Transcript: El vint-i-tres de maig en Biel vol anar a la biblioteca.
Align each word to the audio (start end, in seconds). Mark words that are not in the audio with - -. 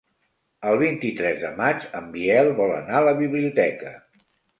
El 0.69 0.77
vint-i-tres 0.83 1.35
de 1.43 1.51
maig 1.59 1.85
en 1.99 2.07
Biel 2.15 2.49
vol 2.61 2.73
anar 2.79 2.95
a 3.01 3.03
la 3.09 3.13
biblioteca. 3.21 3.93